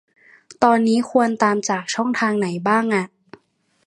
[0.63, 3.05] ตอนนี้ควรตามจากช่องทางไหนบ้างอะ?